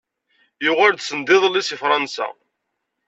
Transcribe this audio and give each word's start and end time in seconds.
Yuɣal-d 0.63 1.01
send 1.03 1.27
iḍelli 1.35 1.61
si 1.63 1.75
Fransa. 1.83 2.27